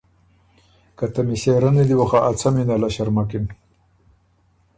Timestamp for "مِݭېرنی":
1.27-1.83